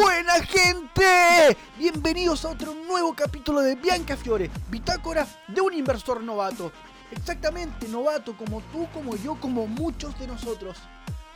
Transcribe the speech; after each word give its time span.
Buena 0.00 0.40
gente, 0.42 1.56
bienvenidos 1.76 2.46
a 2.46 2.50
otro 2.50 2.72
nuevo 2.72 3.14
capítulo 3.14 3.60
de 3.60 3.74
Bianca 3.74 4.16
Fiore, 4.16 4.50
bitácora 4.70 5.26
de 5.48 5.60
un 5.60 5.74
inversor 5.74 6.22
novato. 6.22 6.72
Exactamente, 7.10 7.86
novato 7.88 8.34
como 8.34 8.62
tú, 8.72 8.88
como 8.94 9.16
yo, 9.16 9.34
como 9.34 9.66
muchos 9.66 10.18
de 10.18 10.26
nosotros. 10.26 10.78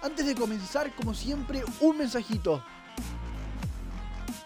Antes 0.02 0.24
de 0.24 0.34
comenzar, 0.34 0.90
como 0.94 1.12
siempre, 1.12 1.62
un 1.80 1.98
mensajito. 1.98 2.64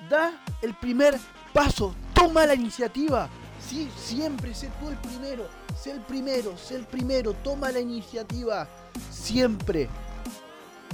Da 0.09 0.42
el 0.60 0.74
primer 0.74 1.16
paso, 1.52 1.95
toma 2.12 2.46
la 2.46 2.54
iniciativa. 2.54 3.29
Sí, 3.65 3.88
siempre 3.96 4.54
sé 4.54 4.70
tú 4.80 4.88
el 4.88 4.96
primero, 4.96 5.48
sé 5.80 5.92
el 5.92 6.01
primero, 6.01 6.59
sé 6.59 6.74
el 6.74 6.84
primero, 6.84 7.32
toma 7.34 7.70
la 7.70 7.79
iniciativa. 7.79 8.66
Siempre 9.10 9.88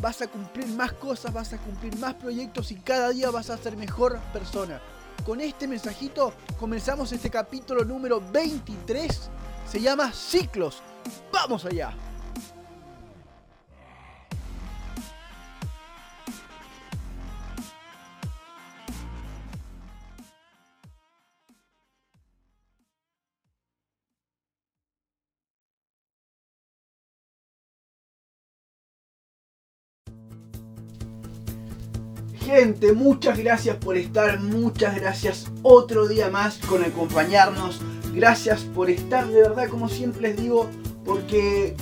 vas 0.00 0.22
a 0.22 0.26
cumplir 0.26 0.66
más 0.68 0.92
cosas, 0.92 1.32
vas 1.32 1.52
a 1.52 1.58
cumplir 1.58 1.96
más 1.98 2.14
proyectos 2.14 2.70
y 2.70 2.76
cada 2.76 3.10
día 3.10 3.30
vas 3.30 3.50
a 3.50 3.56
ser 3.56 3.76
mejor 3.76 4.18
persona. 4.32 4.80
Con 5.24 5.40
este 5.40 5.66
mensajito 5.66 6.32
comenzamos 6.58 7.12
este 7.12 7.30
capítulo 7.30 7.84
número 7.84 8.22
23. 8.32 9.30
Se 9.68 9.80
llama 9.80 10.12
Ciclos. 10.12 10.82
¡Vamos 11.32 11.64
allá! 11.64 12.05
Gente, 32.46 32.92
muchas 32.92 33.38
gracias 33.40 33.74
por 33.74 33.96
estar, 33.96 34.40
muchas 34.40 34.94
gracias 34.94 35.50
otro 35.64 36.06
día 36.06 36.30
más 36.30 36.58
con 36.58 36.84
acompañarnos. 36.84 37.80
Gracias 38.14 38.60
por 38.62 38.88
estar, 38.88 39.26
de 39.26 39.42
verdad, 39.42 39.68
como 39.68 39.88
siempre 39.88 40.28
les 40.28 40.36
digo, 40.36 40.70
porque 41.04 41.74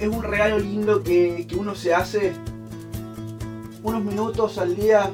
es 0.00 0.08
un 0.08 0.24
regalo 0.24 0.58
lindo 0.58 1.04
que, 1.04 1.46
que 1.48 1.54
uno 1.54 1.76
se 1.76 1.94
hace 1.94 2.32
unos 3.84 4.02
minutos 4.02 4.58
al 4.58 4.74
día 4.74 5.08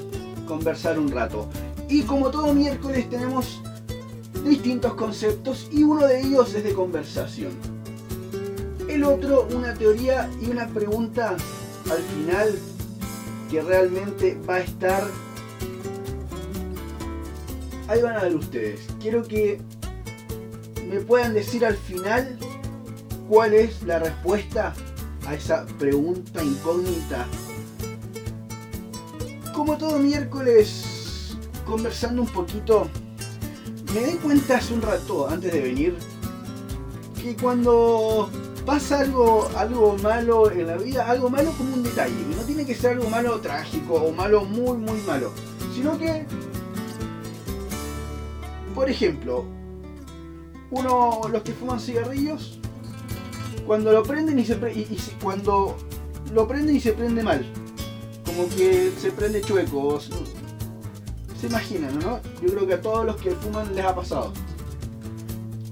conversar 0.47 0.99
un 0.99 1.11
rato. 1.11 1.51
Y 1.91 2.05
como 2.05 2.31
todo 2.31 2.55
miércoles 2.55 3.11
tenemos 3.11 3.61
distintos 4.43 4.95
conceptos 4.95 5.69
y 5.71 5.83
uno 5.83 6.07
de 6.07 6.23
ellos 6.23 6.55
es 6.55 6.65
de 6.65 6.73
conversación. 6.73 7.53
El 8.89 9.05
otro, 9.05 9.47
una 9.55 9.75
teoría 9.75 10.31
y 10.41 10.49
una 10.49 10.67
pregunta 10.69 11.37
al 11.91 11.99
final 11.99 12.59
que 13.53 13.61
realmente 13.61 14.41
va 14.49 14.55
a 14.55 14.61
estar... 14.61 15.07
Ahí 17.87 18.01
van 18.01 18.17
a 18.17 18.23
ver 18.23 18.35
ustedes. 18.35 18.81
Quiero 18.99 19.23
que 19.23 19.61
me 20.89 21.01
puedan 21.01 21.35
decir 21.35 21.67
al 21.67 21.77
final 21.77 22.39
cuál 23.29 23.53
es 23.53 23.83
la 23.83 23.99
respuesta 23.99 24.73
a 25.27 25.35
esa 25.35 25.67
pregunta 25.79 26.43
incógnita. 26.43 27.27
Como 29.55 29.77
todo 29.77 29.99
miércoles, 29.99 31.37
conversando 31.67 32.23
un 32.23 32.29
poquito, 32.29 32.89
me 33.93 34.01
di 34.01 34.15
cuenta 34.15 34.57
hace 34.57 34.73
un 34.73 34.81
rato, 34.81 35.29
antes 35.29 35.53
de 35.53 35.61
venir, 35.61 35.95
que 37.23 37.37
cuando 37.37 38.31
pasa 38.65 39.01
algo, 39.01 39.49
algo 39.57 39.97
malo 40.03 40.51
en 40.51 40.67
la 40.67 40.77
vida, 40.77 41.09
algo 41.09 41.29
malo 41.29 41.53
como 41.53 41.75
un 41.75 41.83
detalle. 41.83 42.15
Y 42.15 42.35
no 42.35 42.43
tiene 42.43 42.65
que 42.65 42.75
ser 42.75 42.93
algo 42.93 43.09
malo 43.09 43.41
trágico 43.41 43.95
o 43.95 44.13
malo 44.13 44.45
muy, 44.45 44.77
muy 44.79 45.01
malo. 45.03 45.33
Sino 45.75 45.99
que, 45.99 46.27
por 48.75 48.89
ejemplo, 48.91 49.45
uno, 50.71 51.21
los 51.31 51.43
que 51.43 51.53
fuman 51.53 51.81
cigarrillos, 51.81 52.59
cuando 53.67 53.93
lo 53.93 54.03
prenden 54.03 54.39
y 54.39 54.45
se, 54.45 54.55
y, 54.75 54.99
cuando 55.23 55.77
lo 56.33 56.49
prenden 56.49 56.77
y 56.77 56.81
se 56.81 56.93
prende 56.93 57.23
mal. 57.23 57.45
Como 58.25 58.49
que 58.49 58.93
se 58.99 59.11
prende 59.13 59.43
chueco. 59.43 60.01
Se 60.01 61.47
imaginan, 61.49 61.99
¿no? 61.99 62.21
Yo 62.41 62.55
creo 62.55 62.67
que 62.67 62.75
a 62.75 62.81
todos 62.81 63.05
los 63.05 63.17
que 63.17 63.33
fuman 63.33 63.75
les 63.75 63.85
ha 63.85 63.95
pasado. 63.95 64.33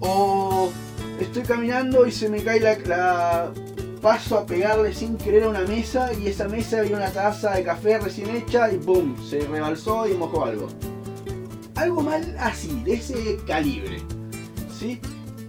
O 0.00 0.70
estoy 1.24 1.42
caminando 1.42 2.06
y 2.06 2.12
se 2.12 2.28
me 2.28 2.42
cae 2.42 2.60
la, 2.60 3.52
paso 4.00 4.38
a 4.38 4.46
pegarle 4.46 4.94
sin 4.94 5.16
querer 5.16 5.44
a 5.44 5.50
una 5.50 5.60
mesa 5.60 6.12
y 6.14 6.28
esa 6.28 6.48
mesa 6.48 6.80
había 6.80 6.96
una 6.96 7.10
taza 7.10 7.52
de 7.52 7.62
café 7.62 7.98
recién 7.98 8.30
hecha 8.34 8.72
y 8.72 8.78
¡boom! 8.78 9.16
Se 9.28 9.40
rebalsó 9.40 10.08
y 10.08 10.14
mojó 10.14 10.44
algo. 10.44 10.68
Algo 11.74 12.00
mal 12.02 12.36
así, 12.38 12.82
de 12.84 12.94
ese 12.94 13.38
calibre. 13.46 14.02
¿Sí? 14.78 15.00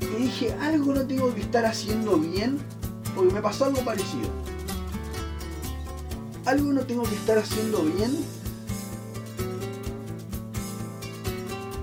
Y 0.01 0.23
dije, 0.23 0.53
algo 0.61 0.93
no 0.93 1.05
tengo 1.07 1.33
que 1.33 1.41
estar 1.41 1.65
haciendo 1.65 2.17
bien 2.17 2.59
porque 3.15 3.33
me 3.33 3.41
pasó 3.41 3.65
algo 3.65 3.83
parecido. 3.83 4.29
Algo 6.45 6.73
no 6.73 6.81
tengo 6.81 7.03
que 7.03 7.15
estar 7.15 7.37
haciendo 7.37 7.83
bien 7.83 8.17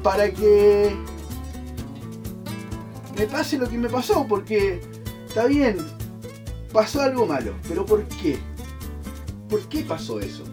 para 0.03 0.31
que 0.31 0.97
me 3.19 3.27
pase 3.27 3.59
lo 3.59 3.69
que 3.69 3.77
me 3.77 3.89
pasó, 3.89 4.25
porque 4.29 4.81
está 5.27 5.47
bien, 5.47 5.77
pasó 6.73 7.01
algo 7.01 7.27
malo, 7.27 7.53
pero 7.69 7.85
¿por 7.85 8.05
qué? 8.05 8.39
¿Por 9.49 9.61
qué 9.69 9.83
pasó 9.83 10.21
eso? 10.21 10.45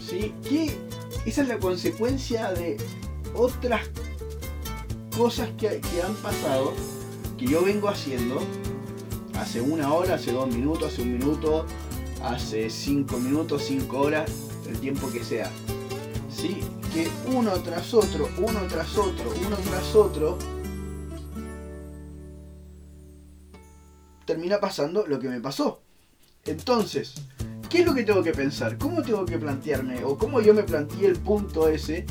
¿Sí? 0.00 0.34
¿Qué? 0.42 0.76
Esa 1.24 1.42
es 1.42 1.48
la 1.48 1.58
consecuencia 1.58 2.50
de 2.52 2.76
otras 3.34 3.90
cosas 5.16 5.48
que, 5.56 5.80
que 5.80 6.02
han 6.02 6.14
pasado, 6.16 6.72
que 7.38 7.46
yo 7.46 7.62
vengo 7.62 7.88
haciendo 7.88 8.42
hace 9.38 9.60
una 9.60 9.92
hora, 9.94 10.14
hace 10.14 10.32
dos 10.32 10.48
minutos, 10.48 10.92
hace 10.92 11.02
un 11.02 11.12
minuto, 11.12 11.64
hace 12.24 12.68
cinco 12.70 13.18
minutos, 13.18 13.62
cinco 13.68 14.00
horas, 14.00 14.30
el 14.68 14.80
tiempo 14.80 15.08
que 15.12 15.22
sea. 15.22 15.48
¿Sí? 16.28 16.60
Que 16.92 17.08
uno 17.32 17.52
tras 17.62 17.94
otro, 17.94 18.28
uno 18.38 18.60
tras 18.68 18.98
otro, 18.98 19.32
uno 19.46 19.56
tras 19.58 19.94
otro, 19.94 20.38
termina 24.30 24.60
pasando 24.60 25.08
lo 25.08 25.18
que 25.18 25.28
me 25.28 25.40
pasó. 25.40 25.80
Entonces, 26.44 27.14
¿qué 27.68 27.80
es 27.80 27.84
lo 27.84 27.92
que 27.92 28.04
tengo 28.04 28.22
que 28.22 28.30
pensar? 28.30 28.78
¿Cómo 28.78 29.02
tengo 29.02 29.26
que 29.26 29.38
plantearme? 29.38 30.04
¿O 30.04 30.16
cómo 30.16 30.40
yo 30.40 30.54
me 30.54 30.62
planteé 30.62 31.08
el 31.08 31.18
punto 31.18 31.66
ese? 31.66 32.06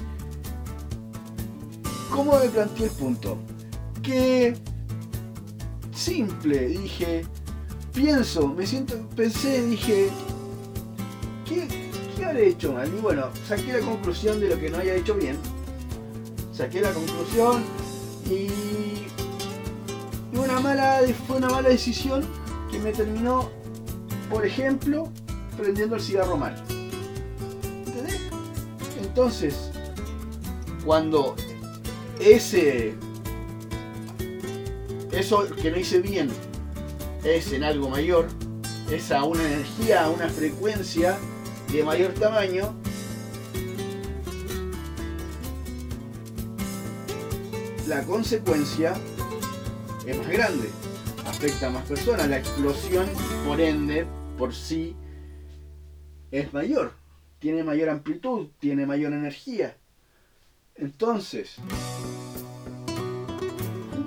¿Cómo 2.12 2.38
me 2.38 2.50
planteé 2.50 2.88
el 2.88 2.92
punto? 2.92 3.38
Que 4.04 4.54
simple, 5.94 6.68
dije, 6.68 7.26
pienso, 7.94 8.50
me 8.50 8.68
siento, 8.68 8.96
pensé, 9.16 9.66
dije, 9.66 10.10
¿qué, 11.48 11.70
qué 12.18 12.26
habré 12.26 12.50
hecho 12.50 12.74
mal? 12.74 12.90
Y 12.94 13.00
bueno, 13.00 13.30
saqué 13.48 13.72
la 13.72 13.80
conclusión 13.80 14.42
de 14.42 14.50
lo 14.50 14.60
que 14.60 14.70
no 14.70 14.80
haya 14.80 14.94
hecho 14.94 15.16
bien. 15.16 15.38
Saqué 16.52 16.82
la 16.82 16.92
conclusión 16.92 17.64
y 18.30 18.89
una 20.42 20.60
mala, 20.60 21.02
fue 21.28 21.38
una 21.38 21.50
mala 21.50 21.70
decisión 21.70 22.26
que 22.72 22.80
me 22.80 22.92
terminó, 22.92 23.50
por 24.30 24.46
ejemplo, 24.46 25.10
prendiendo 25.58 25.96
el 25.96 26.02
cigarro 26.02 26.38
mal. 26.38 26.56
Entonces, 29.02 29.72
cuando 30.86 31.36
ese 32.20 32.96
eso 35.12 35.48
que 35.62 35.72
no 35.72 35.78
hice 35.78 36.00
bien 36.00 36.30
es 37.24 37.52
en 37.52 37.64
algo 37.64 37.90
mayor, 37.90 38.28
es 38.90 39.12
a 39.12 39.24
una 39.24 39.44
energía, 39.44 40.06
a 40.06 40.10
una 40.10 40.30
frecuencia 40.30 41.18
de 41.72 41.84
mayor 41.84 42.14
tamaño, 42.14 42.76
la 47.88 48.04
consecuencia 48.04 48.94
es 50.12 50.18
más 50.18 50.30
grande, 50.30 50.70
afecta 51.26 51.68
a 51.68 51.70
más 51.70 51.86
personas. 51.86 52.28
La 52.28 52.38
explosión, 52.38 53.08
por 53.46 53.62
ende, 53.62 54.06
por 54.38 54.54
sí, 54.54 54.96
es 56.32 56.54
mayor, 56.54 56.94
tiene 57.40 57.64
mayor 57.64 57.90
amplitud, 57.90 58.48
tiene 58.60 58.86
mayor 58.86 59.14
energía. 59.14 59.76
Entonces, 60.76 61.58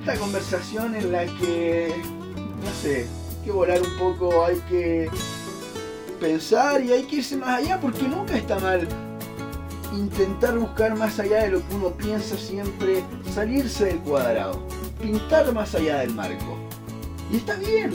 esta 0.01 0.17
conversación 0.17 0.95
en 0.97 1.13
la 1.13 1.27
que, 1.27 1.95
no 2.65 2.71
sé, 2.81 3.07
hay 3.07 3.45
que 3.45 3.53
volar 3.53 3.81
un 3.81 3.99
poco, 3.99 4.45
hay 4.45 4.57
que 4.69 5.11
pensar 6.21 6.83
y 6.83 6.93
hay 6.93 7.05
que 7.05 7.17
irse 7.17 7.37
más 7.37 7.61
allá 7.61 7.81
porque 7.81 8.03
nunca 8.05 8.37
está 8.37 8.59
mal 8.59 8.89
intentar 9.93 10.59
buscar 10.59 10.97
más 10.97 11.19
allá 11.19 11.45
de 11.45 11.51
lo 11.51 11.69
que 11.69 11.75
uno 11.75 11.91
piensa 11.91 12.37
siempre, 12.37 13.05
salirse 13.33 13.87
del 13.87 13.99
cuadrado 13.99 14.67
pintar 15.03 15.53
más 15.53 15.75
allá 15.75 15.99
del 15.99 16.15
marco. 16.15 16.57
Y 17.31 17.37
está 17.37 17.57
bien, 17.57 17.93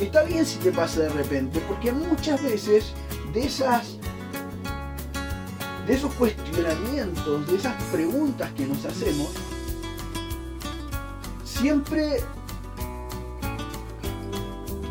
está 0.00 0.24
bien 0.24 0.44
si 0.44 0.58
te 0.58 0.72
pasa 0.72 1.02
de 1.02 1.08
repente, 1.10 1.62
porque 1.68 1.92
muchas 1.92 2.42
veces 2.42 2.92
de 3.32 3.44
esas 3.44 3.96
de 5.86 5.94
esos 5.94 6.12
cuestionamientos, 6.14 7.46
de 7.48 7.56
esas 7.56 7.74
preguntas 7.84 8.52
que 8.52 8.66
nos 8.66 8.84
hacemos, 8.84 9.30
siempre 11.44 12.20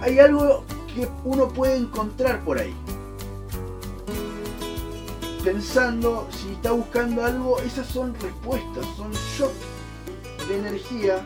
hay 0.02 0.20
algo 0.20 0.66
que 0.94 1.08
uno 1.24 1.48
puede 1.48 1.78
encontrar 1.78 2.44
por 2.44 2.60
ahí. 2.60 2.76
Pensando, 5.44 6.28
si 6.30 6.52
está 6.52 6.72
buscando 6.72 7.26
algo, 7.26 7.60
esas 7.62 7.88
son 7.88 8.14
respuestas, 8.20 8.86
son 8.96 9.12
shock 9.12 9.52
de 10.48 10.60
energía, 10.60 11.26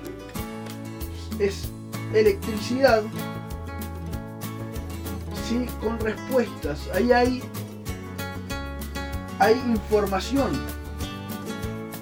es 1.38 1.70
electricidad, 2.14 3.04
¿sí? 5.48 5.66
con 5.82 6.00
respuestas. 6.00 6.80
Ahí 6.94 7.12
hay, 7.12 7.44
hay 9.40 9.54
información 9.68 10.66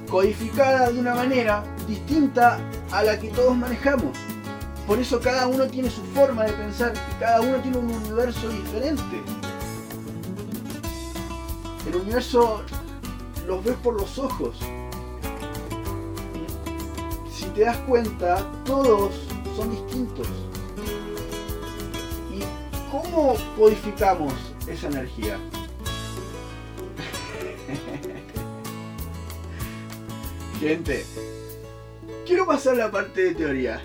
codificada 0.07 0.92
de 0.92 1.00
una 1.00 1.15
manera 1.15 1.63
distinta 1.88 2.60
a 2.92 3.01
la 3.01 3.19
que 3.19 3.30
todos 3.30 3.57
manejamos. 3.57 4.15
Por 4.86 5.00
eso 5.00 5.19
cada 5.19 5.48
uno 5.48 5.65
tiene 5.65 5.89
su 5.89 6.04
forma 6.13 6.44
de 6.44 6.54
pensar 6.54 6.94
y 6.94 7.19
cada 7.19 7.42
uno 7.42 7.57
tiene 7.57 7.77
un 7.77 7.89
universo 7.89 8.50
diferente. 8.50 9.24
El 11.94 12.01
universo 12.01 12.62
los 13.48 13.63
ves 13.63 13.75
por 13.84 14.00
los 14.00 14.18
ojos. 14.18 14.57
Si 17.31 17.45
te 17.45 17.62
das 17.62 17.78
cuenta, 17.88 18.44
todos 18.66 19.13
son 19.56 19.69
distintos. 19.69 20.28
¿Y 22.34 22.40
cómo 22.92 23.36
codificamos 23.56 24.34
esa 24.68 24.88
energía? 24.88 25.38
Gente, 30.60 31.06
quiero 32.25 32.48
pasar 32.48 32.78
la 32.78 32.89
parte 32.89 33.25
de 33.25 33.36
teoría 33.36 33.80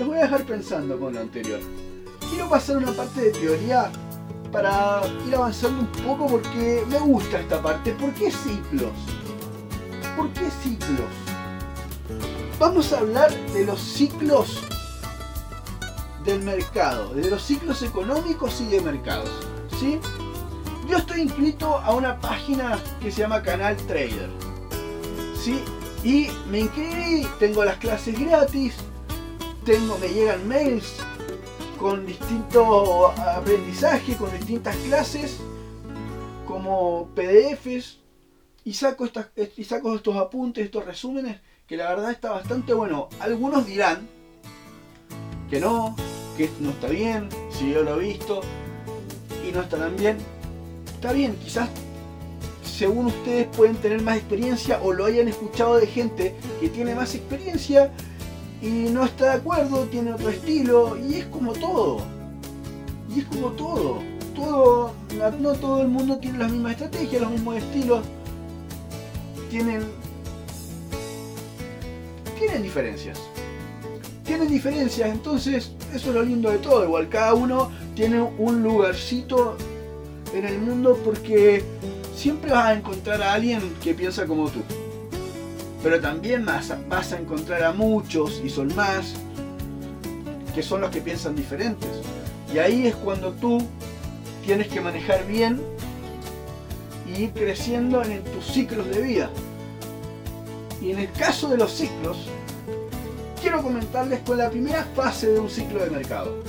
los 0.00 0.08
voy 0.08 0.16
a 0.16 0.22
dejar 0.22 0.44
pensando 0.44 0.98
con 0.98 1.12
lo 1.12 1.20
anterior. 1.20 1.60
Quiero 2.30 2.48
pasar 2.48 2.78
una 2.78 2.92
parte 2.92 3.20
de 3.20 3.30
teoría 3.32 3.92
para 4.52 5.02
ir 5.26 5.34
avanzando 5.34 5.80
un 5.80 6.04
poco 6.04 6.26
porque 6.26 6.84
me 6.88 6.98
gusta 6.98 7.40
esta 7.40 7.62
parte. 7.62 7.92
¿Por 7.92 8.12
qué 8.14 8.30
ciclos? 8.30 8.92
¿Por 10.16 10.30
qué 10.32 10.50
ciclos? 10.62 11.10
Vamos 12.58 12.92
a 12.92 12.98
hablar 12.98 13.30
de 13.52 13.64
los 13.64 13.80
ciclos 13.80 14.62
del 16.24 16.42
mercado, 16.42 17.14
de 17.14 17.30
los 17.30 17.42
ciclos 17.42 17.82
económicos 17.82 18.60
y 18.60 18.66
de 18.66 18.80
mercados. 18.80 19.30
¿sí? 19.78 19.98
Yo 20.88 20.98
estoy 20.98 21.22
inscrito 21.22 21.78
a 21.78 21.92
una 21.92 22.20
página 22.20 22.78
que 23.00 23.10
se 23.10 23.22
llama 23.22 23.42
Canal 23.42 23.76
Trader. 23.76 24.28
¿sí? 25.34 25.62
Y 26.02 26.28
me 26.50 26.60
inscribí, 26.60 27.26
tengo 27.38 27.64
las 27.64 27.76
clases 27.76 28.18
gratis, 28.18 28.74
tengo, 29.64 29.96
me 29.98 30.08
llegan 30.08 30.46
mails 30.48 30.96
con 31.80 32.04
distinto 32.04 33.08
aprendizaje, 33.08 34.14
con 34.14 34.30
distintas 34.32 34.76
clases, 34.76 35.38
como 36.46 37.08
PDFs, 37.14 37.98
y 38.66 38.74
saco, 38.74 39.06
estas, 39.06 39.28
y 39.56 39.64
saco 39.64 39.94
estos 39.94 40.14
apuntes, 40.16 40.66
estos 40.66 40.84
resúmenes, 40.84 41.40
que 41.66 41.78
la 41.78 41.88
verdad 41.88 42.10
está 42.10 42.32
bastante 42.32 42.74
bueno. 42.74 43.08
Algunos 43.18 43.66
dirán 43.66 44.06
que 45.48 45.58
no, 45.58 45.96
que 46.36 46.50
no 46.60 46.70
está 46.70 46.88
bien, 46.88 47.30
si 47.50 47.72
yo 47.72 47.82
lo 47.82 47.98
he 47.98 48.04
visto, 48.04 48.42
y 49.48 49.50
no 49.50 49.62
está 49.62 49.78
tan 49.78 49.96
bien. 49.96 50.18
Está 50.94 51.12
bien, 51.12 51.34
quizás 51.42 51.70
según 52.62 53.06
ustedes 53.06 53.46
pueden 53.56 53.76
tener 53.76 54.02
más 54.02 54.18
experiencia 54.18 54.80
o 54.82 54.92
lo 54.92 55.06
hayan 55.06 55.28
escuchado 55.28 55.76
de 55.76 55.86
gente 55.86 56.34
que 56.60 56.68
tiene 56.68 56.94
más 56.94 57.14
experiencia 57.14 57.90
y 58.62 58.90
no 58.90 59.04
está 59.04 59.24
de 59.24 59.30
acuerdo, 59.38 59.84
tiene 59.84 60.12
otro 60.12 60.28
estilo 60.28 60.98
y 60.98 61.14
es 61.14 61.26
como 61.26 61.52
todo. 61.52 62.02
Y 63.14 63.20
es 63.20 63.24
como 63.26 63.48
todo. 63.52 64.02
Todo, 64.34 64.92
no 65.40 65.52
todo 65.54 65.82
el 65.82 65.88
mundo 65.88 66.18
tiene 66.18 66.38
las 66.38 66.52
mismas 66.52 66.72
estrategias, 66.72 67.22
los 67.22 67.30
mismos 67.30 67.56
estilos. 67.56 68.04
Tienen 69.48 69.84
tienen 72.38 72.62
diferencias. 72.62 73.18
Tienen 74.24 74.48
diferencias, 74.48 75.10
entonces 75.10 75.72
eso 75.94 76.08
es 76.08 76.14
lo 76.14 76.22
lindo 76.22 76.50
de 76.50 76.58
todo. 76.58 76.84
Igual 76.84 77.08
cada 77.08 77.34
uno 77.34 77.70
tiene 77.94 78.20
un 78.22 78.62
lugarcito 78.62 79.56
en 80.34 80.44
el 80.44 80.58
mundo 80.58 80.98
porque 81.04 81.64
siempre 82.14 82.52
vas 82.52 82.66
a 82.66 82.74
encontrar 82.74 83.22
a 83.22 83.32
alguien 83.34 83.74
que 83.82 83.94
piensa 83.94 84.26
como 84.26 84.48
tú 84.48 84.60
pero 85.82 86.00
también 86.00 86.44
vas 86.44 86.70
a, 86.70 87.18
encontrar 87.18 87.62
a 87.64 87.72
muchos, 87.72 88.40
y 88.44 88.50
son 88.50 88.74
más, 88.74 89.14
que 90.54 90.62
son 90.62 90.82
los 90.82 90.90
que 90.90 91.00
piensan 91.00 91.34
diferentes. 91.34 91.88
Y 92.52 92.58
ahí 92.58 92.86
es 92.86 92.96
cuando 92.96 93.32
tú 93.32 93.62
tienes 94.44 94.68
que 94.68 94.80
manejar 94.80 95.26
bien 95.26 95.60
y 97.06 97.22
ir 97.22 97.32
creciendo 97.32 98.02
en 98.02 98.22
tus 98.24 98.44
ciclos 98.46 98.88
de 98.88 99.00
vida. 99.00 99.30
Y 100.82 100.90
en 100.90 100.98
el 100.98 101.12
caso 101.12 101.48
de 101.48 101.56
los 101.56 101.72
ciclos, 101.72 102.28
quiero 103.40 103.62
comentarles 103.62 104.20
con 104.20 104.38
la 104.38 104.50
primera 104.50 104.84
fase 104.94 105.28
de 105.28 105.40
un 105.40 105.48
ciclo 105.48 105.82
de 105.82 105.90
mercado. 105.90 106.42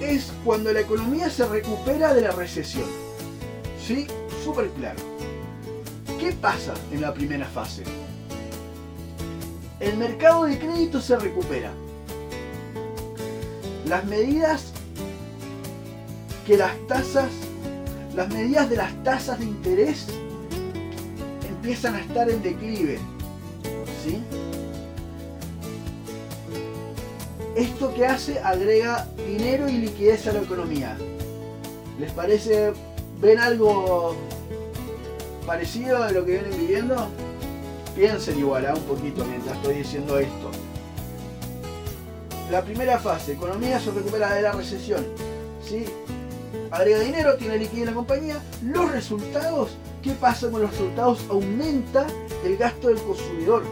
Es 0.00 0.32
cuando 0.44 0.72
la 0.72 0.80
economía 0.80 1.30
se 1.30 1.46
recupera 1.46 2.12
de 2.14 2.22
la 2.22 2.30
recesión. 2.32 2.88
¿Sí? 3.86 4.06
Súper 4.42 4.68
claro. 4.70 5.13
¿Qué 6.24 6.32
pasa 6.32 6.72
en 6.90 7.02
la 7.02 7.12
primera 7.12 7.44
fase? 7.44 7.82
El 9.78 9.98
mercado 9.98 10.44
de 10.44 10.58
crédito 10.58 10.98
se 10.98 11.18
recupera. 11.18 11.70
Las 13.86 14.06
medidas 14.06 14.72
que 16.46 16.56
las 16.56 16.72
tasas, 16.88 17.30
las 18.16 18.32
medidas 18.32 18.70
de 18.70 18.76
las 18.76 19.04
tasas 19.04 19.38
de 19.38 19.44
interés 19.44 20.06
empiezan 21.46 21.96
a 21.96 22.00
estar 22.00 22.30
en 22.30 22.42
declive. 22.42 22.98
¿Sí? 24.02 24.22
Esto 27.54 27.92
que 27.92 28.06
hace 28.06 28.38
agrega 28.38 29.06
dinero 29.26 29.68
y 29.68 29.72
liquidez 29.72 30.26
a 30.26 30.32
la 30.32 30.40
economía. 30.40 30.96
¿Les 31.98 32.10
parece? 32.12 32.72
¿Ven 33.20 33.38
algo 33.38 34.16
parecido 35.46 36.02
a 36.02 36.10
lo 36.10 36.24
que 36.24 36.32
vienen 36.32 36.58
viviendo, 36.58 37.08
piensen 37.94 38.38
igual, 38.38 38.66
¿ah? 38.66 38.74
un 38.74 38.82
poquito 38.82 39.24
mientras 39.24 39.56
estoy 39.56 39.76
diciendo 39.76 40.18
esto. 40.18 40.50
La 42.50 42.62
primera 42.62 42.98
fase, 42.98 43.32
economía 43.32 43.80
se 43.80 43.90
recupera 43.90 44.34
de 44.34 44.42
la 44.42 44.52
recesión. 44.52 45.04
¿sí? 45.66 45.84
Agrega 46.70 47.00
dinero, 47.00 47.36
tiene 47.36 47.58
liquidez 47.58 47.86
la 47.86 47.94
compañía. 47.94 48.42
Los 48.62 48.90
resultados, 48.90 49.70
¿qué 50.02 50.12
pasa 50.12 50.50
con 50.50 50.62
los 50.62 50.70
resultados? 50.70 51.24
Aumenta 51.30 52.06
el 52.44 52.56
gasto 52.56 52.88
del 52.88 52.98
consumidor. 52.98 53.62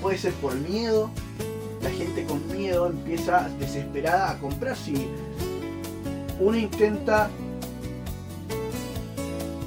Puede 0.00 0.18
ser 0.18 0.32
por 0.34 0.54
miedo. 0.54 1.10
La 1.82 1.90
gente 1.90 2.24
con 2.24 2.46
miedo 2.48 2.88
empieza 2.88 3.48
desesperada 3.58 4.30
a 4.30 4.38
comprar. 4.38 4.76
Si 4.76 5.08
uno 6.40 6.56
intenta 6.56 7.30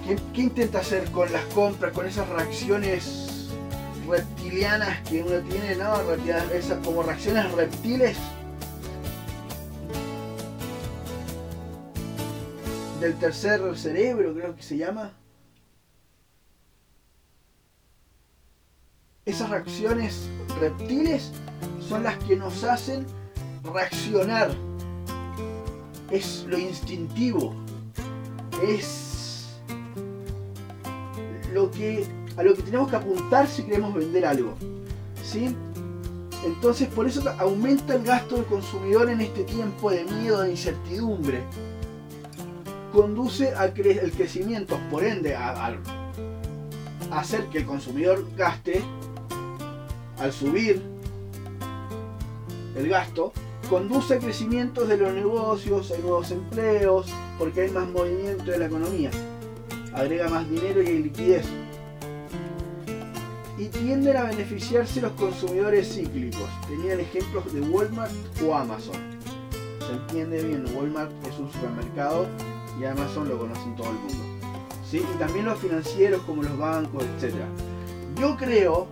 ¿Qué, 0.05 0.41
intenta 0.41 0.79
hacer 0.81 1.09
con 1.11 1.31
las 1.31 1.43
compras, 1.45 1.91
con 1.91 2.05
esas 2.05 2.29
reacciones 2.29 3.49
reptilianas 4.07 5.01
que 5.09 5.23
uno 5.23 5.39
tiene, 5.49 5.75
¿no? 5.75 5.95
Esas 6.53 6.85
como 6.85 7.01
reacciones 7.01 7.51
reptiles 7.53 8.15
del 12.99 13.15
tercer 13.15 13.61
cerebro, 13.75 14.35
creo 14.35 14.55
que 14.55 14.61
se 14.61 14.77
llama. 14.77 15.11
Esas 19.25 19.49
reacciones 19.49 20.29
reptiles 20.59 21.31
son 21.79 22.03
las 22.03 22.17
que 22.25 22.35
nos 22.35 22.63
hacen 22.63 23.07
reaccionar. 23.63 24.51
Es 26.11 26.45
lo 26.47 26.59
instintivo. 26.59 27.55
Es 28.61 29.04
lo 31.55 31.71
que, 31.71 32.05
a 32.35 32.43
lo 32.43 32.53
que 32.53 32.61
tenemos 32.63 32.89
que 32.89 32.97
apuntar 32.97 33.47
si 33.47 33.63
queremos 33.63 33.93
vender 33.93 34.25
algo. 34.25 34.53
¿sí? 35.23 35.55
Entonces 36.45 36.89
por 36.89 37.07
eso 37.07 37.23
aumenta 37.39 37.95
el 37.95 38.03
gasto 38.03 38.35
del 38.35 38.45
consumidor 38.45 39.09
en 39.09 39.21
este 39.21 39.43
tiempo 39.45 39.89
de 39.89 40.03
miedo, 40.03 40.41
de 40.41 40.51
incertidumbre. 40.51 41.41
Conduce 42.91 43.53
al 43.55 43.73
crecimiento, 43.73 44.77
por 44.91 45.03
ende, 45.03 45.33
a, 45.33 45.73
hacer 47.11 47.45
que 47.47 47.59
el 47.59 47.65
consumidor 47.65 48.25
gaste, 48.35 48.81
al 50.19 50.31
subir 50.31 50.81
el 52.75 52.89
gasto, 52.89 53.31
conduce 53.69 54.15
a 54.15 54.19
crecimientos 54.19 54.87
de 54.87 54.97
los 54.97 55.13
negocios, 55.13 55.91
hay 55.91 56.01
nuevos 56.01 56.31
empleos, 56.31 57.07
porque 57.39 57.61
hay 57.61 57.71
más 57.71 57.87
movimiento 57.87 58.51
de 58.51 58.59
la 58.59 58.65
economía. 58.65 59.11
Agrega 59.95 60.27
más 60.27 60.49
dinero 60.49 60.81
y 60.81 61.03
liquidez. 61.03 61.45
Y 63.57 63.67
tienden 63.69 64.17
a 64.17 64.23
beneficiarse 64.23 64.99
los 64.99 65.13
consumidores 65.13 65.95
cíclicos. 65.95 66.49
Tenían 66.67 66.99
ejemplos 66.99 67.53
de 67.53 67.61
Walmart 67.61 68.11
o 68.45 68.53
Amazon. 68.53 68.95
Se 69.87 69.93
entiende 69.93 70.43
bien, 70.43 70.65
Walmart 70.75 71.11
es 71.25 71.39
un 71.39 71.49
supermercado 71.51 72.27
y 72.79 72.83
Amazon 72.83 73.29
lo 73.29 73.37
conocen 73.39 73.73
todo 73.77 73.87
el 73.87 73.95
mundo. 73.95 74.49
¿Sí? 74.89 74.97
Y 74.97 75.17
también 75.17 75.45
los 75.45 75.57
financieros 75.59 76.21
como 76.23 76.43
los 76.43 76.57
bancos, 76.57 77.03
etc. 77.17 77.33
Yo 78.19 78.35
creo, 78.35 78.87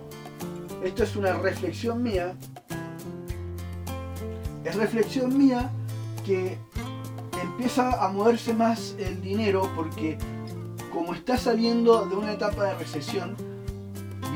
esto 0.82 1.04
es 1.04 1.16
una 1.16 1.34
reflexión 1.34 2.02
mía, 2.02 2.34
es 4.64 4.74
reflexión 4.74 5.36
mía 5.36 5.70
que 6.24 6.56
empieza 7.42 8.02
a 8.02 8.08
moverse 8.08 8.54
más 8.54 8.96
el 8.98 9.20
dinero 9.20 9.70
porque 9.76 10.16
como 10.94 11.12
está 11.12 11.36
saliendo 11.36 12.06
de 12.06 12.14
una 12.14 12.32
etapa 12.32 12.64
de 12.64 12.74
recesión, 12.74 13.36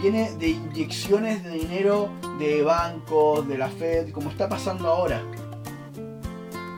viene 0.03 0.33
de 0.37 0.49
inyecciones 0.49 1.45
de 1.45 1.51
dinero 1.51 2.11
de 2.39 2.63
bancos, 2.63 3.47
de 3.49 3.57
la 3.57 3.69
Fed, 3.69 4.11
como 4.11 4.31
está 4.31 4.49
pasando 4.49 4.89
ahora. 4.89 5.23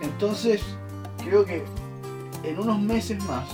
Entonces, 0.02 0.60
creo 1.24 1.44
que 1.44 1.64
en 2.44 2.58
unos 2.58 2.78
meses 2.78 3.22
más, 3.24 3.48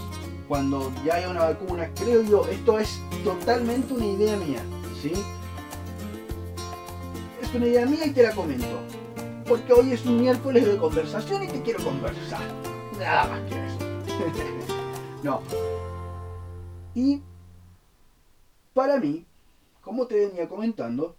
cuando 0.48 0.92
ya 1.04 1.14
haya 1.14 1.30
una 1.30 1.44
vacuna, 1.44 1.90
creo 1.94 2.22
yo, 2.22 2.44
esto 2.50 2.78
es 2.78 3.00
totalmente 3.24 3.94
una 3.94 4.06
idea 4.06 4.36
mía, 4.36 4.62
¿sí? 5.00 5.12
Es 7.40 7.54
una 7.54 7.66
idea 7.66 7.86
mía 7.86 8.06
y 8.06 8.10
te 8.10 8.22
la 8.22 8.32
comento 8.32 8.66
porque 9.46 9.72
hoy 9.72 9.92
es 9.92 10.04
un 10.04 10.20
miércoles 10.20 10.66
de 10.66 10.76
conversación 10.76 11.44
y 11.44 11.48
te 11.48 11.62
quiero 11.62 11.82
conversar. 11.84 12.40
Nada 12.98 13.28
más 13.28 13.40
que 13.48 13.66
eso. 13.66 13.78
no. 15.22 15.75
Y 16.96 17.20
para 18.72 18.98
mí, 18.98 19.26
como 19.82 20.06
te 20.06 20.26
venía 20.26 20.48
comentando, 20.48 21.14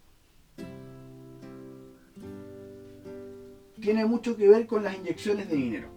tiene 3.80 4.04
mucho 4.08 4.36
que 4.36 4.50
ver 4.50 4.66
con 4.66 4.84
las 4.84 4.98
inyecciones 4.98 5.48
de 5.48 5.56
dinero. 5.56 5.90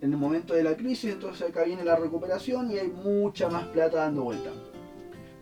En 0.00 0.12
el 0.12 0.18
momento 0.18 0.54
de 0.54 0.64
la 0.64 0.76
crisis, 0.76 1.12
entonces 1.12 1.48
acá 1.48 1.62
viene 1.62 1.84
la 1.84 1.94
recuperación 1.94 2.72
y 2.72 2.78
hay 2.78 2.88
mucha 2.88 3.48
más 3.48 3.66
plata 3.66 3.98
dando 3.98 4.24
vuelta. 4.24 4.50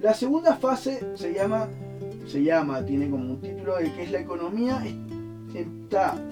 La 0.01 0.13
segunda 0.13 0.57
fase 0.57 1.17
se 1.17 1.33
llama, 1.33 1.67
se 2.27 2.43
llama, 2.43 2.85
tiene 2.85 3.09
como 3.09 3.25
un 3.25 3.41
título, 3.41 3.79
el 3.79 3.91
que 3.95 4.03
es 4.03 4.11
la 4.11 4.21
economía 4.21 4.83
está, 5.55 6.23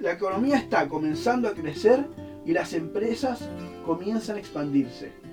la 0.00 0.12
economía 0.12 0.56
está 0.56 0.88
comenzando 0.88 1.46
a 1.46 1.52
crecer 1.52 2.04
y 2.44 2.50
las 2.50 2.72
empresas 2.72 3.48
comienzan 3.86 4.34
a 4.34 4.40
expandirse. 4.40 5.27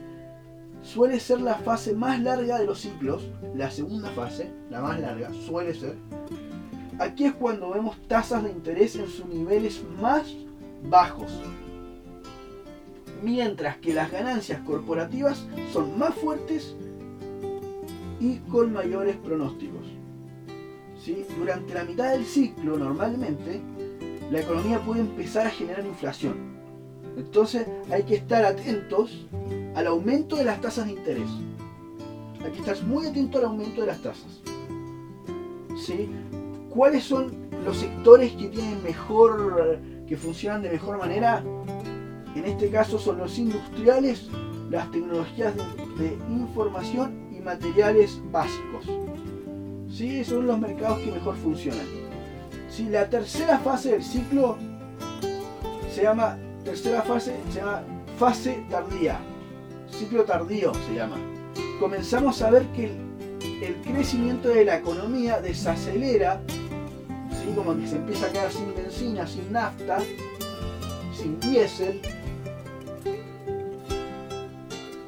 Suele 0.86 1.20
ser 1.20 1.42
la 1.42 1.56
fase 1.56 1.94
más 1.94 2.22
larga 2.22 2.60
de 2.60 2.68
los 2.68 2.80
ciclos, 2.80 3.24
la 3.56 3.72
segunda 3.72 4.10
fase, 4.12 4.52
la 4.70 4.82
más 4.82 5.00
larga, 5.00 5.32
suele 5.34 5.74
ser. 5.74 5.96
Aquí 7.00 7.26
es 7.26 7.34
cuando 7.34 7.72
vemos 7.72 7.98
tasas 8.08 8.44
de 8.44 8.52
interés 8.52 8.96
en 8.96 9.08
sus 9.08 9.26
niveles 9.26 9.82
más 10.00 10.34
bajos, 10.88 11.32
mientras 13.24 13.78
que 13.78 13.96
las 13.96 14.12
ganancias 14.12 14.62
corporativas 14.62 15.46
son 15.74 15.98
más 15.98 16.14
fuertes 16.14 16.76
y 18.20 18.38
con 18.50 18.72
mayores 18.72 19.18
pronósticos. 19.18 19.88
Durante 21.38 21.74
la 21.74 21.84
mitad 21.84 22.12
del 22.12 22.26
ciclo, 22.26 22.78
normalmente, 22.78 23.60
la 24.32 24.40
economía 24.40 24.80
puede 24.80 25.02
empezar 25.02 25.48
a 25.48 25.52
generar 25.52 25.86
inflación. 25.86 26.56
Entonces 27.18 27.68
hay 27.92 28.04
que 28.04 28.16
estar 28.16 28.46
atentos 28.46 29.28
al 29.76 29.88
aumento 29.88 30.38
de 30.38 30.46
las 30.46 30.62
tasas 30.62 30.86
de 30.86 30.94
interés. 30.94 31.30
Hay 32.44 32.52
que 32.52 32.60
estar 32.60 32.82
muy 32.84 33.06
atento 33.06 33.38
al 33.38 33.46
aumento 33.46 33.82
de 33.82 33.88
las 33.88 34.02
tasas. 34.02 34.42
¿Sí? 35.78 36.10
¿Cuáles 36.70 37.04
son 37.04 37.34
los 37.64 37.78
sectores 37.78 38.32
que 38.34 38.48
tienen 38.48 38.82
mejor, 38.84 39.80
que 40.08 40.18
funcionan 40.18 40.62
de 40.62 40.70
mejor 40.72 40.98
manera? 40.98 41.44
En 42.36 42.46
este 42.46 42.70
caso 42.70 43.00
son 43.00 43.18
los 43.18 43.38
industriales, 43.38 44.30
las 44.70 44.90
tecnologías 44.92 45.54
de 45.98 46.18
información 46.30 47.30
y 47.36 47.40
materiales 47.40 48.20
básicos. 48.32 48.86
¿sí? 49.90 50.24
son 50.26 50.48
los 50.48 50.60
mercados 50.60 51.00
que 51.00 51.12
mejor 51.12 51.36
funcionan. 51.38 51.86
Si 52.70 52.90
la 52.90 53.10
tercera 53.10 53.60
fase 53.60 53.92
del 53.92 54.04
ciclo 54.04 54.58
se 55.94 56.04
llama, 56.04 56.38
tercera 56.64 57.02
fase, 57.02 57.36
se 57.50 57.60
llama 57.60 57.82
fase 58.18 58.66
tardía, 58.70 59.18
ciclo 59.96 60.26
tardío 60.26 60.74
se 60.88 60.96
llama. 60.96 61.18
Comenzamos 61.80 62.42
a 62.42 62.50
ver 62.50 62.64
que 62.76 62.86
el, 62.86 63.76
crecimiento 63.84 64.50
de 64.50 64.66
la 64.66 64.78
economía 64.78 65.40
desacelera, 65.40 66.42
¿sí? 67.32 67.54
como 67.56 67.78
que 67.78 67.88
se 67.88 67.96
empieza 67.96 68.26
a 68.28 68.32
quedar 68.32 68.52
sin 68.52 68.76
benzina, 68.76 69.26
sin 69.26 69.50
nafta, 69.52 70.00
sin 71.14 71.40
diésel. 71.40 72.02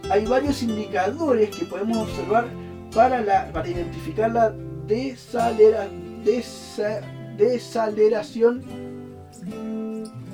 Hay 0.09 0.25
varios 0.25 0.63
indicadores 0.63 1.53
que 1.55 1.65
podemos 1.65 1.97
observar 1.97 2.47
para, 2.93 3.21
la, 3.21 3.51
para 3.51 3.67
identificar 3.67 4.31
la 4.31 4.53
desalera, 4.87 5.89
desaceleración, 6.23 8.63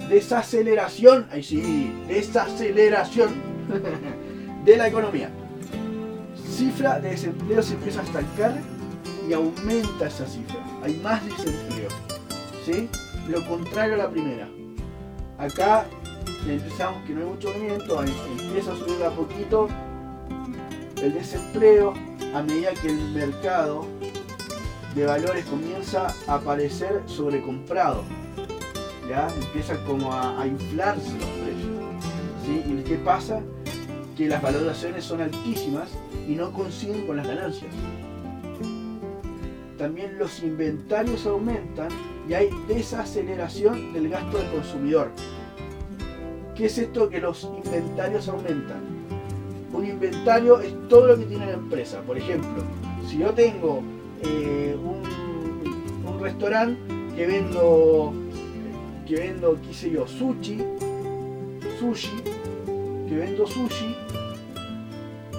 desaceleración, 0.09 1.25
ahí 1.31 1.41
sí, 1.41 1.91
desaceleración 2.07 3.31
de 4.65 4.77
la 4.77 4.87
economía. 4.87 5.29
Cifra 6.49 6.99
de 6.99 7.09
desempleo 7.09 7.61
se 7.61 7.73
empieza 7.73 8.01
a 8.01 8.03
estancar 8.03 8.61
y 9.27 9.33
aumenta 9.33 10.07
esa 10.07 10.25
cifra. 10.25 10.59
Hay 10.83 10.95
más 10.97 11.23
desempleo. 11.25 11.89
¿sí? 12.65 12.89
Lo 13.27 13.45
contrario 13.47 13.95
a 13.95 13.97
la 13.97 14.09
primera. 14.09 14.47
Acá 15.37 15.85
empezamos 16.47 17.03
que 17.05 17.13
no 17.13 17.21
hay 17.21 17.27
mucho 17.27 17.49
movimiento, 17.49 18.03
empieza 18.03 18.73
a 18.73 18.75
subir 18.75 19.03
a 19.03 19.09
poquito 19.09 19.67
el 21.01 21.13
desempleo 21.13 21.93
a 22.33 22.41
medida 22.41 22.71
que 22.73 22.89
el 22.89 23.11
mercado 23.11 23.85
de 24.95 25.05
valores 25.05 25.45
comienza 25.45 26.13
a 26.27 26.35
aparecer 26.35 27.01
sobrecomprado. 27.05 28.03
¿ya? 29.09 29.27
Empieza 29.35 29.75
como 29.85 30.13
a, 30.13 30.45
inflarse 30.45 31.11
los 31.11 31.29
precios. 31.29 31.73
¿Y 32.67 32.83
qué 32.83 32.95
pasa? 32.95 33.41
Que 34.17 34.27
las 34.27 34.41
valoraciones 34.41 35.03
son 35.03 35.21
altísimas 35.21 35.89
y 36.27 36.33
no 36.33 36.51
coinciden 36.51 37.07
con 37.07 37.17
las 37.17 37.27
ganancias. 37.27 37.73
También 39.77 40.19
los 40.19 40.41
inventarios 40.43 41.25
aumentan 41.25 41.89
y 42.29 42.33
hay 42.33 42.49
desaceleración 42.67 43.91
del 43.91 44.09
gasto 44.09 44.37
del 44.37 44.49
consumidor. 44.51 45.11
¿Qué 46.55 46.67
es 46.67 46.77
esto 46.77 47.09
que 47.09 47.19
los 47.19 47.43
inventarios 47.43 48.27
aumentan? 48.29 48.81
Un 49.73 49.85
inventario 49.87 50.59
es 50.61 50.73
todo 50.87 51.07
lo 51.07 51.17
que 51.17 51.25
tiene 51.25 51.47
la 51.47 51.53
empresa. 51.53 52.01
Por 52.01 52.17
ejemplo, 52.17 52.63
si 53.09 53.17
yo 53.17 53.31
tengo 53.31 53.81
eh, 54.21 54.77
un, 54.79 55.01
un 56.07 56.19
restaurante 56.21 56.79
que 57.15 57.25
vendo, 57.25 58.13
que 59.07 59.15
vendo, 59.15 59.57
qué 59.67 59.73
sé 59.73 59.89
yo, 59.89 60.07
sushi, 60.07 60.63
sushi, 61.79 62.21
que 63.09 63.15
vendo 63.15 63.47
sushi, 63.47 63.95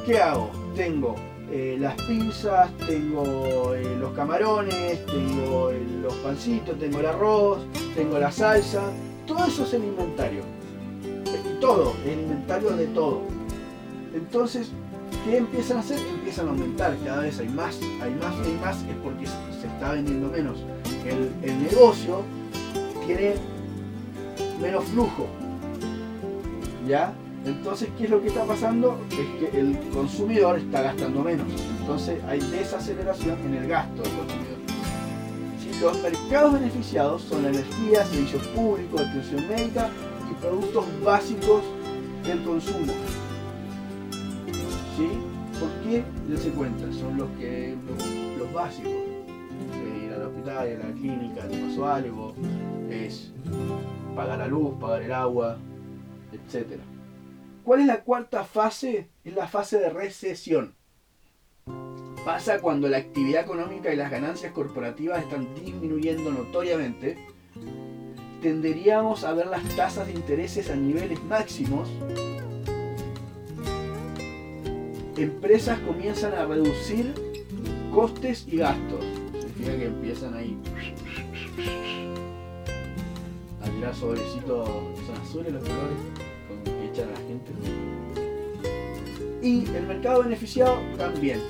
¿qué 0.05 0.19
hago? 0.19 0.51
Tengo 0.77 1.15
eh, 1.51 1.77
las 1.79 1.95
pizzas, 2.03 2.71
tengo 2.87 3.75
eh, 3.75 3.97
los 3.99 4.13
camarones, 4.13 5.05
tengo 5.07 5.71
los 6.03 6.15
pancitos, 6.17 6.79
tengo 6.79 7.01
el 7.01 7.07
arroz, 7.07 7.61
tengo 7.95 8.19
la 8.19 8.31
salsa, 8.31 8.83
todo 9.27 9.47
eso 9.47 9.65
es 9.65 9.75
el 9.75 9.85
inventario. 9.85 10.43
Todo, 11.61 11.95
el 12.05 12.21
inventario 12.21 12.71
de 12.71 12.87
todo. 12.89 13.23
Entonces, 14.15 14.71
¿qué 15.25 15.39
empiezan 15.39 15.79
a 15.79 15.81
hacer? 15.81 15.99
Empiezan 15.99 16.49
a 16.49 16.51
aumentar, 16.51 16.97
cada 17.05 17.23
vez 17.23 17.39
hay 17.41 17.49
más, 17.49 17.81
hay 18.03 18.15
más, 18.15 18.35
hay 18.47 18.59
más, 18.61 18.77
es 18.83 18.97
porque 19.03 19.27
se 19.27 19.67
está 19.67 19.93
vendiendo 19.93 20.29
menos. 20.29 20.59
El, 21.07 21.63
negocio 21.63 22.23
tiene 23.07 23.35
menos 24.61 24.85
flujo. 24.85 25.27
¿Ya? 26.87 27.15
Entonces, 27.45 27.89
¿qué 27.99 28.05
es 28.05 28.11
lo 28.11 28.23
que 28.23 28.29
está 28.29 28.45
pasando? 28.45 28.99
Es 29.11 29.51
que 29.51 29.61
el 29.61 29.79
consumidor 29.93 30.59
está 30.59 30.83
gastando 30.83 31.23
menos. 31.23 31.47
Entonces 31.81 32.23
hay 32.25 32.41
desaceleración 32.41 33.39
en 33.47 33.55
el 33.55 33.69
gasto 33.69 34.03
del 34.03 34.13
consumidor. 34.13 34.55
Los 35.81 36.03
mercados 36.03 36.55
beneficiados 36.55 37.23
son 37.23 37.43
la 37.43 37.49
energía, 37.49 38.05
servicios 38.07 38.47
públicos, 38.49 39.01
atención 39.01 39.47
médica 39.49 39.91
y 40.31 40.35
productos 40.41 40.85
básicos 41.05 41.63
del 42.25 42.43
consumo. 42.43 42.93
¿Sí? 44.97 45.09
¿Por 45.59 45.71
qué? 45.83 46.05
se 46.39 46.51
cuenta, 46.51 46.91
son 46.93 47.19
los 47.19 47.29
que 47.39 47.77
los, 48.39 48.53
básicos. 48.53 48.93
Ir 48.93 50.13
al 50.13 50.23
sanitaria, 50.23 50.79
la 50.79 50.93
clínica, 50.95 51.49
te 51.49 51.59
pasó 51.59 51.87
algo, 51.87 52.35
es 52.89 53.33
pagar 54.15 54.39
la 54.39 54.47
luz, 54.47 54.75
pagar 54.81 55.03
el 55.03 55.13
agua, 55.13 55.59
etc. 56.33 56.79
¿Cuál 57.65 57.81
es 57.81 57.87
la 57.87 58.05
cuarta 58.05 58.45
fase? 58.45 59.09
Es 59.25 59.35
la 59.35 59.49
fase 59.49 59.79
de 59.79 59.89
recesión. 59.89 60.75
Pasa 62.23 62.61
cuando 62.61 62.89
la 62.89 62.99
actividad 62.99 63.43
económica 63.43 63.91
y 63.91 63.97
las 63.97 64.11
ganancias 64.11 64.53
corporativas 64.53 65.23
están 65.23 65.55
disminuyendo 65.55 66.31
notoriamente. 66.31 67.17
Tenderíamos 68.43 69.25
a 69.25 69.33
ver 69.33 69.47
las 69.47 69.63
tasas 69.77 70.07
de 70.09 70.13
intereses 70.13 70.69
a 70.69 70.77
niveles 70.77 71.23
máximos. 71.25 71.89
Empresas 75.17 75.79
comienzan 75.81 76.35
a 76.35 76.45
reducir 76.45 77.15
costes 77.95 78.47
y 78.47 78.59
gastos. 78.59 79.03
Significa 79.33 79.79
que 79.79 79.87
empiezan 79.87 80.35
ahí 80.35 80.59
a 83.63 83.71
tirar 83.71 83.95
sobrecitos, 83.95 84.69
son 84.69 85.17
azules 85.23 85.53
los 85.53 85.63
colores, 85.63 85.99
Y 89.43 89.67
el 89.77 89.87
mercado 89.87 90.23
beneficiado 90.23 90.79
también. 90.97 91.41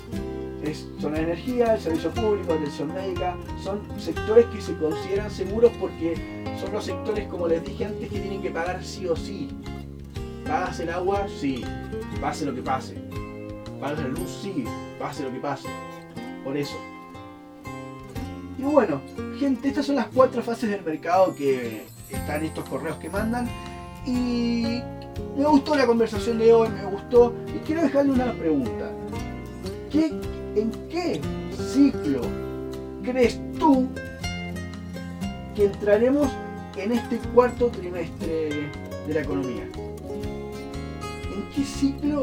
Es, 0.63 0.89
son 0.99 1.13
la 1.13 1.21
energía, 1.21 1.75
el 1.75 1.81
servicio 1.81 2.11
público, 2.11 2.55
atención 2.55 2.93
médica, 2.93 3.37
son 3.63 3.83
sectores 4.01 4.47
que 4.47 4.61
se 4.63 4.75
consideran 4.79 5.31
seguros 5.31 5.71
porque 5.79 6.15
son 6.61 6.73
los 6.73 6.87
sectores, 6.87 7.29
como 7.29 7.47
les 7.47 7.63
dije 7.63 7.85
antes, 7.85 8.09
que 8.09 8.19
tienen 8.19 8.41
que 8.41 8.51
pagar 8.51 8.83
sí 8.83 9.07
o 9.07 9.15
sí. 9.15 9.51
¿Pagas 10.47 10.81
el 10.81 10.91
agua? 10.91 11.27
Sí, 11.29 11.63
pase 12.21 12.47
lo 12.47 12.55
que 12.55 12.63
pase. 12.63 12.97
¿Pagas 13.81 14.01
la 14.01 14.09
luz? 14.09 14.41
Sí, 14.43 14.65
pase 14.99 15.23
lo 15.23 15.31
que 15.31 15.39
pase. 15.39 15.69
Por 16.43 16.57
eso. 16.57 16.77
Y 18.59 18.63
bueno, 18.63 19.03
gente, 19.39 19.69
estas 19.69 19.87
son 19.87 19.97
las 19.97 20.07
cuatro 20.07 20.43
fases 20.43 20.71
del 20.71 20.83
mercado 20.83 21.35
que 21.35 21.85
están 22.11 22.45
estos 22.45 22.67
correos 22.69 22.97
que 22.97 23.11
mandan. 23.11 23.49
Y 24.07 24.83
me 25.37 25.45
gustó 25.47 25.75
la 25.75 25.87
conversación 25.87 26.39
de 26.39 26.53
hoy, 26.53 26.69
me 26.69 26.85
gustó. 26.87 27.35
Y 27.55 27.59
quiero 27.67 27.83
dejarle 27.83 28.13
una 28.13 28.33
pregunta. 28.33 28.91
¿Qué, 29.91 30.07
¿En 30.57 30.71
qué 30.89 31.21
ciclo 31.73 32.21
crees 33.03 33.41
tú 33.59 33.89
que 35.55 35.67
entraremos 35.67 36.29
en 36.77 36.93
este 36.93 37.19
cuarto 37.35 37.69
trimestre 37.69 38.71
de 39.07 39.15
la 39.15 39.21
economía? 39.21 39.69
¿En 41.33 41.51
qué 41.55 41.65
ciclo 41.65 42.23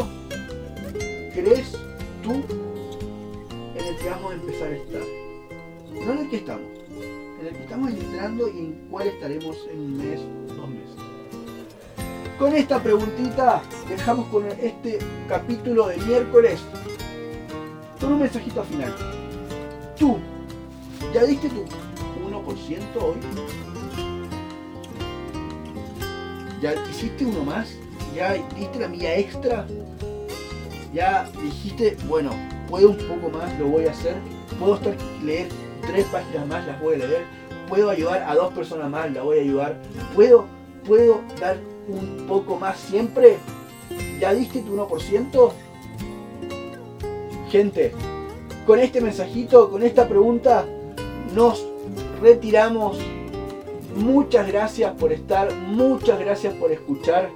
crees 1.33 1.77
tú 2.23 2.31
en 3.75 3.85
el 3.85 3.97
que 3.97 4.09
vamos 4.09 4.31
a 4.31 4.35
empezar 4.35 4.67
a 4.67 4.75
estar? 4.75 5.01
No 6.05 6.13
en 6.13 6.17
el 6.19 6.29
que 6.29 6.37
estamos, 6.37 6.67
en 7.39 7.47
el 7.47 7.53
que 7.53 7.63
estamos 7.63 7.91
entrando 7.91 8.47
y 8.47 8.57
en 8.57 8.87
cuál 8.89 9.07
estaremos 9.07 9.57
en 9.71 9.79
un 9.79 9.97
mes, 9.97 10.21
dos. 10.55 10.70
Con 12.41 12.55
esta 12.55 12.81
preguntita 12.81 13.61
dejamos 13.87 14.27
con 14.29 14.47
este 14.47 14.97
capítulo 15.29 15.85
de 15.85 15.97
miércoles 15.97 16.59
con 17.99 18.13
un 18.13 18.19
mensajito 18.21 18.63
final. 18.63 18.91
Tú, 19.95 20.17
¿ya 21.13 21.23
diste 21.23 21.49
tu 21.49 21.63
1% 22.27 22.79
hoy? 22.99 23.17
¿Ya 26.59 26.73
hiciste 26.89 27.27
uno 27.27 27.43
más? 27.43 27.75
¿Ya 28.15 28.33
diste 28.33 28.79
la 28.79 28.87
mía 28.87 29.19
extra? 29.19 29.67
¿Ya 30.91 31.29
dijiste, 31.43 31.95
bueno, 32.07 32.31
puedo 32.67 32.89
un 32.89 32.97
poco 32.97 33.29
más, 33.29 33.55
lo 33.59 33.67
voy 33.67 33.85
a 33.85 33.91
hacer? 33.91 34.15
¿Puedo 34.57 34.77
estar, 34.77 34.95
leer 35.23 35.47
tres 35.85 36.05
páginas 36.05 36.47
más, 36.47 36.65
las 36.65 36.81
voy 36.81 36.95
a 36.95 37.05
leer? 37.05 37.23
¿Puedo 37.69 37.91
ayudar 37.91 38.23
a 38.23 38.33
dos 38.33 38.51
personas 38.51 38.89
más, 38.89 39.11
las 39.11 39.23
voy 39.23 39.37
a 39.37 39.41
ayudar? 39.41 39.79
¿Puedo, 40.15 40.47
puedo 40.87 41.21
dar 41.39 41.70
un 41.91 42.25
poco 42.27 42.57
más 42.57 42.79
siempre? 42.79 43.37
¿Ya 44.19 44.33
diste 44.33 44.61
tu 44.61 44.75
1%? 44.75 45.51
Gente, 47.49 47.91
con 48.65 48.79
este 48.79 49.01
mensajito, 49.01 49.69
con 49.69 49.83
esta 49.83 50.07
pregunta, 50.07 50.65
nos 51.33 51.65
retiramos. 52.21 52.99
Muchas 53.95 54.47
gracias 54.47 54.93
por 54.93 55.11
estar, 55.11 55.53
muchas 55.53 56.19
gracias 56.19 56.53
por 56.53 56.71
escuchar. 56.71 57.29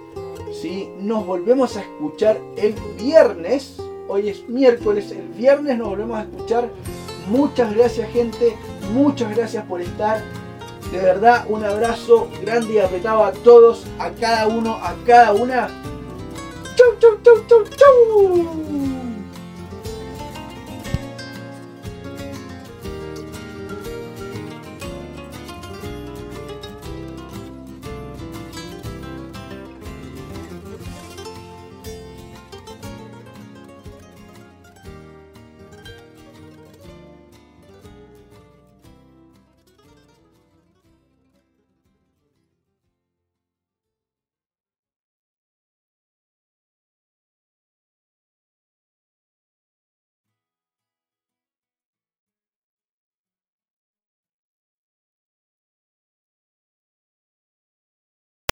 ¿sí? 0.62 0.90
Nos 1.00 1.26
volvemos 1.26 1.76
a 1.78 1.82
escuchar 1.82 2.40
el 2.58 2.76
viernes. 2.98 3.78
Hoy 4.08 4.30
es 4.30 4.48
miércoles, 4.48 5.12
el 5.12 5.28
viernes 5.30 5.78
nos 5.78 5.90
volvemos 5.90 6.18
a 6.18 6.24
escuchar. 6.24 6.70
Muchas 7.30 7.76
gracias 7.76 8.10
gente, 8.12 8.56
muchas 8.94 9.36
gracias 9.36 9.66
por 9.66 9.82
estar. 9.82 10.24
De 10.92 11.00
verdad, 11.00 11.46
un 11.50 11.64
abrazo 11.64 12.30
grande 12.42 12.74
y 12.74 12.80
apretado 12.80 13.24
a 13.24 13.32
todos, 13.32 13.86
a 14.00 14.12
cada 14.12 14.48
uno, 14.48 14.76
a 14.76 14.94
cada 15.06 15.34
una. 15.34 15.68
Chau, 16.76 16.96
chau, 17.00 17.18
chau, 17.24 17.44
chau, 17.48 17.64
chau. 17.76 18.65